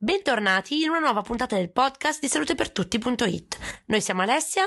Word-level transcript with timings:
Bentornati 0.00 0.82
in 0.82 0.90
una 0.90 1.00
nuova 1.00 1.22
puntata 1.22 1.56
del 1.56 1.72
podcast 1.72 2.20
di 2.20 2.28
salutepertutti.it. 2.28 3.82
Noi 3.86 4.00
siamo 4.00 4.22
Alessia 4.22 4.62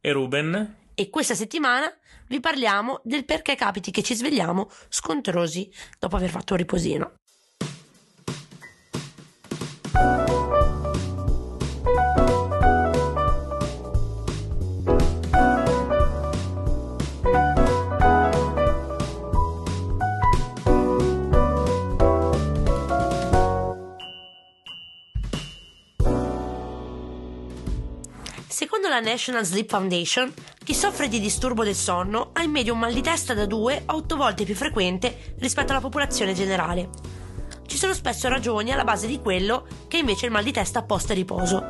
e 0.00 0.10
Ruben 0.10 0.76
e 0.92 1.08
questa 1.08 1.36
settimana 1.36 1.86
vi 2.26 2.40
parliamo 2.40 3.00
del 3.04 3.24
perché 3.24 3.54
capiti 3.54 3.92
che 3.92 4.02
ci 4.02 4.16
svegliamo 4.16 4.68
scontrosi 4.88 5.72
dopo 6.00 6.16
aver 6.16 6.30
fatto 6.30 6.54
un 6.54 6.58
riposino. 6.58 7.14
Secondo 28.52 28.86
la 28.86 29.00
National 29.00 29.46
Sleep 29.46 29.66
Foundation, 29.66 30.30
chi 30.62 30.74
soffre 30.74 31.08
di 31.08 31.20
disturbo 31.20 31.64
del 31.64 31.74
sonno 31.74 32.32
ha 32.34 32.42
in 32.42 32.50
media 32.50 32.74
un 32.74 32.80
mal 32.80 32.92
di 32.92 33.00
testa 33.00 33.32
da 33.32 33.46
2 33.46 33.84
a 33.86 33.94
8 33.94 34.14
volte 34.14 34.44
più 34.44 34.54
frequente 34.54 35.32
rispetto 35.38 35.72
alla 35.72 35.80
popolazione 35.80 36.34
generale. 36.34 36.90
Ci 37.66 37.78
sono 37.78 37.94
spesso 37.94 38.28
ragioni 38.28 38.70
alla 38.70 38.84
base 38.84 39.06
di 39.06 39.20
quello 39.20 39.66
che 39.88 39.96
invece 39.96 40.24
è 40.24 40.26
il 40.26 40.32
mal 40.32 40.44
di 40.44 40.52
testa 40.52 40.82
post 40.82 41.10
riposo. 41.12 41.66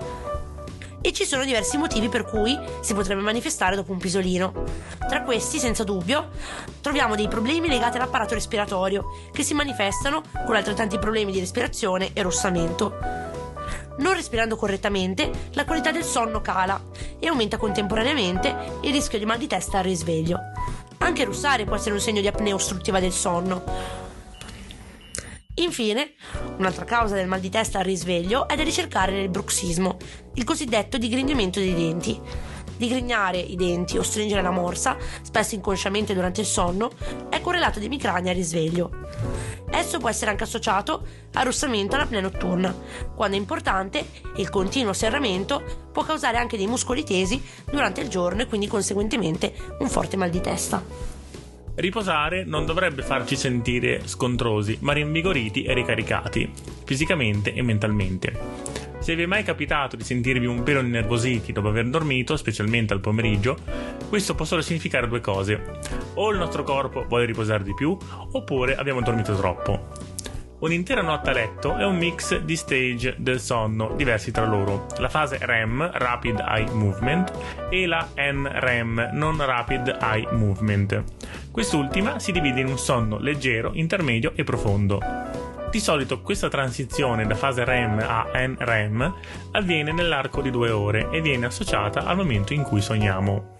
E 1.00 1.12
ci 1.12 1.24
sono 1.24 1.44
diversi 1.44 1.76
motivi 1.76 2.08
per 2.08 2.24
cui 2.24 2.58
si 2.80 2.94
potrebbe 2.94 3.22
manifestare 3.22 3.76
dopo 3.76 3.92
un 3.92 3.98
pisolino. 3.98 4.64
Tra 5.08 5.22
questi, 5.22 5.60
senza 5.60 5.84
dubbio, 5.84 6.30
troviamo 6.80 7.14
dei 7.14 7.28
problemi 7.28 7.68
legati 7.68 7.96
all'apparato 7.96 8.34
respiratorio, 8.34 9.04
che 9.30 9.44
si 9.44 9.54
manifestano 9.54 10.20
con 10.44 10.56
altrettanti 10.56 10.98
problemi 10.98 11.30
di 11.30 11.38
respirazione 11.38 12.10
e 12.12 12.22
rossamento 12.22 13.21
non 14.02 14.14
respirando 14.14 14.56
correttamente, 14.56 15.30
la 15.52 15.64
qualità 15.64 15.92
del 15.92 16.04
sonno 16.04 16.42
cala 16.42 16.78
e 17.18 17.28
aumenta 17.28 17.56
contemporaneamente 17.56 18.54
il 18.82 18.92
rischio 18.92 19.18
di 19.18 19.24
mal 19.24 19.38
di 19.38 19.46
testa 19.46 19.78
al 19.78 19.84
risveglio. 19.84 20.38
Anche 20.98 21.24
russare 21.24 21.64
può 21.64 21.76
essere 21.76 21.94
un 21.94 22.00
segno 22.00 22.20
di 22.20 22.26
apnea 22.26 22.54
ostruttiva 22.54 23.00
del 23.00 23.12
sonno. 23.12 23.62
Infine, 25.54 26.14
un'altra 26.58 26.84
causa 26.84 27.14
del 27.14 27.28
mal 27.28 27.40
di 27.40 27.50
testa 27.50 27.78
al 27.78 27.84
risveglio 27.84 28.48
è 28.48 28.56
da 28.56 28.62
ricercare 28.62 29.12
nel 29.12 29.28
bruxismo, 29.28 29.96
il 30.34 30.44
cosiddetto 30.44 30.98
digrignamento 30.98 31.60
dei 31.60 31.74
denti 31.74 32.20
digrignare 32.82 33.38
i 33.38 33.54
denti 33.54 33.96
o 33.96 34.02
stringere 34.02 34.42
la 34.42 34.50
morsa, 34.50 34.96
spesso 35.22 35.54
inconsciamente 35.54 36.14
durante 36.14 36.40
il 36.40 36.46
sonno, 36.46 36.90
è 37.28 37.40
correlato 37.40 37.78
ad 37.78 37.84
emicrania 37.84 38.30
al 38.30 38.36
risveglio. 38.36 38.90
Esso 39.72 39.98
può 39.98 40.10
essere 40.10 40.30
anche 40.30 40.44
associato 40.44 41.02
al 41.32 41.46
russamento 41.46 41.96
all'apnea 41.96 42.20
notturna. 42.20 42.74
Quando 43.14 43.36
è 43.36 43.40
importante, 43.40 44.04
il 44.36 44.50
continuo 44.50 44.92
serramento 44.92 45.88
può 45.90 46.04
causare 46.04 46.36
anche 46.36 46.58
dei 46.58 46.66
muscoli 46.66 47.04
tesi 47.04 47.42
durante 47.70 48.02
il 48.02 48.08
giorno 48.08 48.42
e 48.42 48.46
quindi 48.46 48.66
conseguentemente 48.68 49.54
un 49.78 49.88
forte 49.88 50.18
mal 50.18 50.28
di 50.28 50.40
testa. 50.42 50.84
Riposare 51.74 52.44
non 52.44 52.66
dovrebbe 52.66 53.02
farci 53.02 53.34
sentire 53.34 54.06
scontrosi, 54.06 54.76
ma 54.82 54.92
rinvigoriti 54.92 55.62
e 55.62 55.72
ricaricati, 55.72 56.52
fisicamente 56.84 57.54
e 57.54 57.62
mentalmente. 57.62 58.82
Se 58.98 59.16
vi 59.16 59.22
è 59.22 59.26
mai 59.26 59.42
capitato 59.42 59.96
di 59.96 60.04
sentirvi 60.04 60.44
un 60.44 60.62
pelo 60.62 60.80
innervositi 60.80 61.50
dopo 61.50 61.68
aver 61.68 61.88
dormito, 61.88 62.36
specialmente 62.36 62.92
al 62.92 63.00
pomeriggio, 63.00 63.56
questo 64.08 64.34
può 64.34 64.44
solo 64.44 64.60
significare 64.60 65.08
due 65.08 65.20
cose. 65.20 66.01
O 66.14 66.30
il 66.30 66.38
nostro 66.38 66.62
corpo 66.62 67.04
vuole 67.08 67.24
riposare 67.24 67.62
di 67.62 67.74
più, 67.74 67.96
oppure 68.32 68.76
abbiamo 68.76 69.00
dormito 69.00 69.34
troppo. 69.34 70.10
Un'intera 70.62 71.02
notte 71.02 71.30
a 71.30 71.32
letto 71.32 71.74
è 71.76 71.84
un 71.84 71.96
mix 71.96 72.38
di 72.38 72.54
stage 72.54 73.16
del 73.18 73.40
sonno 73.40 73.94
diversi 73.96 74.30
tra 74.30 74.46
loro. 74.46 74.86
La 74.98 75.08
fase 75.08 75.38
REM, 75.40 75.90
Rapid 75.92 76.38
Eye 76.38 76.70
Movement, 76.70 77.32
e 77.68 77.84
la 77.86 78.10
NREM, 78.14 79.10
Non 79.14 79.44
Rapid 79.44 79.98
Eye 80.00 80.28
Movement. 80.30 81.02
Quest'ultima 81.50 82.20
si 82.20 82.30
divide 82.30 82.60
in 82.60 82.68
un 82.68 82.78
sonno 82.78 83.18
leggero, 83.18 83.72
intermedio 83.74 84.34
e 84.36 84.44
profondo. 84.44 85.00
Di 85.68 85.80
solito 85.80 86.20
questa 86.20 86.48
transizione 86.48 87.26
da 87.26 87.34
fase 87.34 87.64
REM 87.64 87.98
a 87.98 88.26
NREM 88.32 89.14
avviene 89.52 89.90
nell'arco 89.90 90.42
di 90.42 90.50
due 90.50 90.70
ore 90.70 91.08
e 91.10 91.20
viene 91.20 91.46
associata 91.46 92.04
al 92.04 92.14
momento 92.14 92.52
in 92.52 92.62
cui 92.62 92.80
sogniamo. 92.80 93.56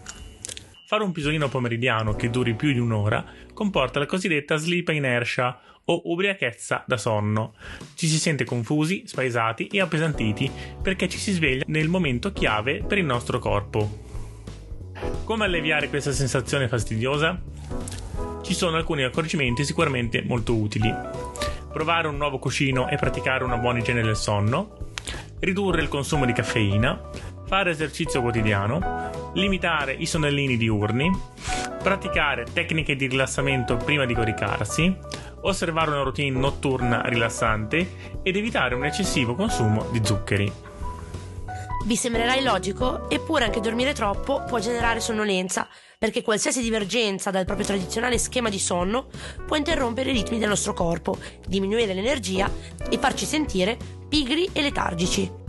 Fare 0.93 1.05
un 1.05 1.13
pisolino 1.13 1.49
pomeridiano 1.49 2.15
che 2.17 2.29
duri 2.29 2.53
più 2.53 2.71
di 2.71 2.79
un'ora 2.79 3.25
comporta 3.55 3.99
la 3.99 4.05
cosiddetta 4.05 4.57
sleep 4.57 4.91
inertia 4.91 5.59
o 5.87 6.03
ubriachezza 6.05 6.85
da 6.87 6.99
sonno. 6.99 7.55
Ci 7.95 8.07
si 8.07 8.19
sente 8.19 8.45
confusi, 8.45 9.05
spaesati 9.07 9.69
e 9.69 9.81
appesantiti 9.81 10.51
perché 10.83 11.09
ci 11.09 11.17
si 11.17 11.33
sveglia 11.33 11.65
nel 11.69 11.89
momento 11.89 12.31
chiave 12.31 12.85
per 12.87 12.99
il 12.99 13.07
nostro 13.07 13.39
corpo. 13.39 14.01
Come 15.25 15.47
alleviare 15.47 15.89
questa 15.89 16.13
sensazione 16.13 16.69
fastidiosa? 16.69 17.41
Ci 18.43 18.53
sono 18.53 18.77
alcuni 18.77 19.03
accorgimenti 19.03 19.65
sicuramente 19.65 20.21
molto 20.21 20.55
utili 20.55 20.95
provare 21.73 22.07
un 22.07 22.19
nuovo 22.19 22.39
cuscino 22.39 22.91
e 22.91 22.97
praticare 22.97 23.45
una 23.45 23.57
buona 23.57 23.79
igiene 23.79 24.03
del 24.03 24.15
sonno, 24.15 24.91
ridurre 25.41 25.81
il 25.81 25.89
consumo 25.89 26.27
di 26.27 26.35
caffeina, 26.35 27.01
fare 27.53 27.73
esercizio 27.73 28.23
quotidiano, 28.23 29.11
limitare 29.35 29.93
i 29.93 30.07
sonnellini 30.07 30.57
diurni, 30.57 31.11
praticare 31.83 32.47
tecniche 32.51 32.97
di 32.97 33.07
rilassamento 33.07 33.77
prima 33.77 34.07
di 34.07 34.15
coricarsi, 34.15 34.97
osservare 35.43 35.91
una 35.91 36.01
routine 36.01 36.39
notturna 36.39 37.03
rilassante 37.05 38.21
ed 38.23 38.37
evitare 38.37 38.75
un 38.75 38.87
eccessivo 38.87 39.35
consumo 39.35 39.85
di 39.93 40.01
zuccheri. 40.03 40.51
Vi 41.85 41.95
sembrerà 41.95 42.37
illogico, 42.37 43.11
eppure 43.11 43.45
anche 43.45 43.61
dormire 43.61 43.93
troppo 43.93 44.45
può 44.49 44.59
generare 44.59 45.01
sonnolenza, 45.01 45.69
perché 45.99 46.23
qualsiasi 46.23 46.63
divergenza 46.63 47.31
dal 47.31 47.45
proprio 47.45 47.67
tradizionale 47.67 48.17
schema 48.17 48.49
di 48.49 48.59
sonno 48.59 49.09
può 49.47 49.57
interrompere 49.57 50.09
i 50.09 50.15
ritmi 50.15 50.39
del 50.39 50.49
nostro 50.49 50.73
corpo, 50.73 51.19
diminuire 51.47 51.93
l'energia 51.93 52.51
e 52.89 52.97
farci 52.97 53.27
sentire 53.27 53.77
pigri 54.09 54.49
e 54.55 54.63
letargici. 54.63 55.42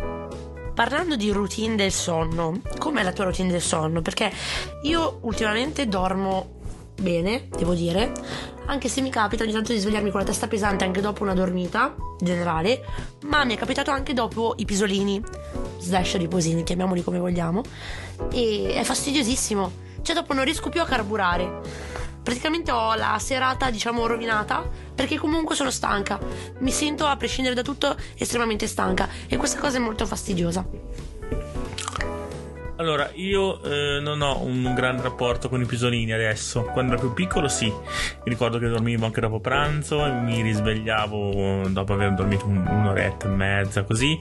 Parlando 0.73 1.15
di 1.15 1.29
routine 1.29 1.75
del 1.75 1.91
sonno, 1.91 2.59
com'è 2.79 3.03
la 3.03 3.11
tua 3.11 3.25
routine 3.25 3.51
del 3.51 3.61
sonno? 3.61 4.01
Perché 4.01 4.31
io 4.83 5.19
ultimamente 5.21 5.87
dormo 5.87 6.61
bene, 6.99 7.47
devo 7.55 7.75
dire, 7.75 8.11
anche 8.65 8.89
se 8.89 9.01
mi 9.01 9.11
capita 9.11 9.43
ogni 9.43 9.51
tanto 9.51 9.71
di 9.71 9.77
svegliarmi 9.77 10.09
con 10.09 10.21
la 10.21 10.25
testa 10.25 10.47
pesante 10.47 10.83
anche 10.83 10.99
dopo 10.99 11.21
una 11.21 11.35
dormita 11.35 11.95
generale, 12.19 12.83
ma 13.25 13.43
mi 13.43 13.53
è 13.53 13.57
capitato 13.57 13.91
anche 13.91 14.13
dopo 14.13 14.55
i 14.57 14.65
pisolini, 14.65 15.21
slash 15.77 16.17
riposini, 16.17 16.63
chiamiamoli 16.63 17.03
come 17.03 17.19
vogliamo, 17.19 17.61
e 18.31 18.73
è 18.73 18.83
fastidiosissimo, 18.83 19.71
cioè 20.01 20.15
dopo 20.15 20.33
non 20.33 20.43
riesco 20.43 20.69
più 20.69 20.81
a 20.81 20.85
carburare. 20.85 21.91
Praticamente 22.23 22.71
ho 22.71 22.95
la 22.95 23.17
serata, 23.19 23.69
diciamo, 23.69 24.07
rovinata 24.07 24.67
perché 24.95 25.17
comunque 25.17 25.55
sono 25.55 25.69
stanca. 25.69 26.19
Mi 26.59 26.71
sento, 26.71 27.05
a 27.05 27.17
prescindere 27.17 27.53
da 27.53 27.61
tutto, 27.61 27.95
estremamente 28.17 28.65
stanca 28.65 29.09
e 29.27 29.35
questa 29.37 29.59
cosa 29.59 29.77
è 29.77 29.79
molto 29.79 30.05
fastidiosa. 30.05 31.12
Allora, 32.83 33.09
io 33.13 33.63
eh, 33.63 34.01
non 34.01 34.21
ho 34.21 34.43
un 34.43 34.73
grande 34.75 35.03
rapporto 35.03 35.47
con 35.47 35.61
i 35.61 35.65
pisolini 35.65 36.11
adesso. 36.11 36.63
Quando 36.63 36.91
ero 36.91 37.01
più 37.01 37.13
piccolo, 37.13 37.47
sì. 37.47 37.67
Mi 37.67 38.25
ricordo 38.25 38.59
che 38.59 38.67
dormivo 38.67 39.05
anche 39.05 39.21
dopo 39.21 39.39
pranzo 39.39 40.05
e 40.05 40.11
mi 40.11 40.41
risvegliavo 40.41 41.69
dopo 41.69 41.93
aver 41.93 42.13
dormito 42.13 42.45
un, 42.45 42.57
un'oretta 42.57 43.27
e 43.27 43.29
mezza, 43.29 43.83
così. 43.83 44.19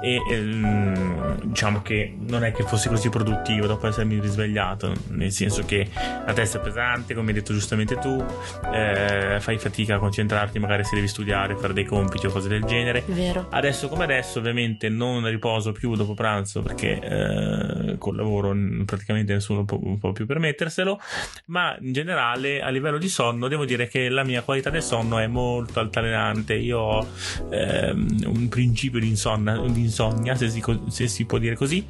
E 0.00 0.20
ehm, 0.30 1.40
diciamo 1.42 1.82
che 1.82 2.14
non 2.16 2.44
è 2.44 2.52
che 2.52 2.62
fossi 2.62 2.88
così 2.88 3.08
produttivo 3.08 3.66
dopo 3.66 3.88
essermi 3.88 4.20
risvegliato, 4.20 4.92
nel 5.08 5.32
senso 5.32 5.64
che 5.64 5.88
la 6.24 6.32
testa 6.32 6.58
è 6.58 6.60
pesante, 6.60 7.14
come 7.14 7.30
hai 7.30 7.34
detto 7.34 7.52
giustamente 7.52 7.98
tu, 7.98 8.24
eh, 8.72 9.38
fai 9.40 9.58
fatica 9.58 9.96
a 9.96 9.98
concentrarti, 9.98 10.60
magari 10.60 10.84
se 10.84 10.94
devi 10.94 11.08
studiare, 11.08 11.56
fare 11.56 11.72
dei 11.72 11.84
compiti 11.84 12.26
o 12.26 12.30
cose 12.30 12.46
del 12.46 12.62
genere. 12.62 13.02
Vero. 13.06 13.48
Adesso 13.50 13.88
come 13.88 14.04
adesso, 14.04 14.38
ovviamente, 14.38 14.88
non 14.88 15.28
riposo 15.28 15.72
più 15.72 15.96
dopo 15.96 16.14
pranzo 16.14 16.62
perché. 16.62 18.02
Col 18.04 18.16
lavoro 18.16 18.54
praticamente 18.84 19.32
nessuno 19.32 19.64
può, 19.64 19.78
può, 19.98 20.12
più 20.12 20.26
permetterselo, 20.26 21.00
ma 21.46 21.74
in 21.80 21.94
generale 21.94 22.60
a 22.60 22.68
livello 22.68 22.98
di 22.98 23.08
sonno 23.08 23.48
devo 23.48 23.64
dire 23.64 23.88
che 23.88 24.10
la 24.10 24.24
mia 24.24 24.42
qualità 24.42 24.68
del 24.68 24.82
sonno 24.82 25.18
è 25.18 25.26
molto 25.26 25.80
altalenante. 25.80 26.52
Io 26.52 26.78
ho 26.80 27.06
ehm, 27.50 28.24
un 28.26 28.48
principio 28.50 29.00
di 29.00 29.08
insonnia, 29.08 29.56
di 29.56 29.80
insonnia 29.80 30.34
se, 30.34 30.50
si, 30.50 30.62
se, 30.88 31.08
si, 31.08 31.24
può 31.24 31.38
dire 31.38 31.54
così, 31.54 31.82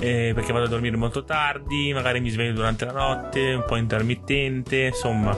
eh, 0.00 0.32
perché 0.34 0.54
vado 0.54 0.64
a 0.64 0.68
dormire 0.68 0.96
molto 0.96 1.24
tardi, 1.24 1.92
magari 1.92 2.20
mi 2.20 2.30
sveglio 2.30 2.54
durante 2.54 2.86
la 2.86 2.92
notte, 2.92 3.52
un 3.52 3.64
po' 3.66 3.76
intermittente, 3.76 4.86
insomma 4.86 5.36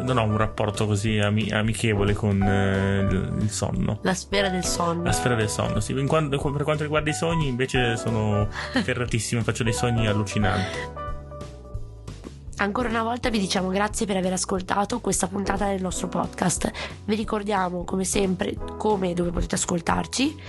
non 0.00 0.18
ho 0.18 0.24
un 0.24 0.36
rapporto 0.36 0.86
così 0.86 1.18
ami- 1.18 1.50
amichevole 1.50 2.12
con 2.12 2.42
eh, 2.42 3.06
il 3.40 3.50
sonno. 3.50 3.98
La 4.02 4.14
sfera 4.14 4.48
del 4.48 4.64
sonno. 4.64 5.02
La 5.04 5.12
sfera 5.12 5.34
del 5.34 5.48
sonno, 5.48 5.80
sì. 5.80 5.94
Quanto, 6.06 6.38
per 6.38 6.62
quanto 6.62 6.82
riguarda 6.82 7.10
i 7.10 7.14
sogni, 7.14 7.48
invece 7.48 7.96
sono 7.96 8.48
ferratissimo, 8.82 9.42
faccio 9.42 9.62
dei 9.62 9.72
sogni 9.72 10.06
allucinanti. 10.06 11.04
Ancora 12.58 12.88
una 12.88 13.02
volta 13.02 13.28
vi 13.28 13.38
diciamo 13.38 13.68
grazie 13.68 14.06
per 14.06 14.16
aver 14.16 14.32
ascoltato 14.32 15.00
questa 15.00 15.26
puntata 15.26 15.66
del 15.66 15.82
nostro 15.82 16.08
podcast. 16.08 16.70
Vi 17.04 17.14
ricordiamo 17.14 17.84
come 17.84 18.04
sempre 18.04 18.56
come 18.78 19.10
e 19.10 19.14
dove 19.14 19.30
potete 19.30 19.56
ascoltarci. 19.56 20.40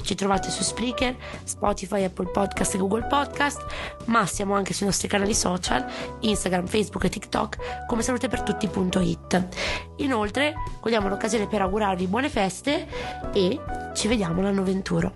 Ci 0.00 0.14
trovate 0.14 0.48
su 0.50 0.62
Spreaker, 0.62 1.16
Spotify, 1.42 2.04
Apple 2.04 2.30
Podcast 2.30 2.74
e 2.74 2.78
Google 2.78 3.08
Podcast, 3.08 3.64
ma 4.04 4.24
siamo 4.26 4.54
anche 4.54 4.72
sui 4.74 4.86
nostri 4.86 5.08
canali 5.08 5.34
social, 5.34 5.84
Instagram, 6.20 6.66
Facebook 6.66 7.02
e 7.02 7.08
TikTok 7.08 7.86
come 7.88 8.02
salutepertutti.it. 8.02 9.48
Inoltre, 9.96 10.54
cogliamo 10.78 11.08
l'occasione 11.08 11.48
per 11.48 11.62
augurarvi 11.62 12.06
buone 12.06 12.28
feste 12.28 12.86
e 13.32 13.60
ci 13.92 14.06
vediamo 14.06 14.40
l'anno 14.40 14.62
21. 14.62 15.14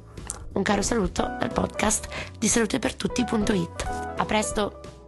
Un 0.55 0.62
caro 0.62 0.82
saluto 0.82 1.23
dal 1.38 1.53
podcast 1.53 2.08
di 2.37 2.49
salutepertutti.it. 2.49 4.14
A 4.17 4.25
presto! 4.25 5.00